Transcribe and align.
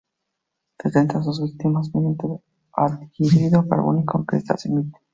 Detecta 0.83 1.19
a 1.19 1.23
sus 1.23 1.43
víctimas 1.43 1.93
mediante 1.93 2.25
el 2.25 2.39
anhídrido 2.73 3.67
carbónico 3.69 4.25
que 4.25 4.37
estas 4.37 4.65
emiten. 4.65 4.99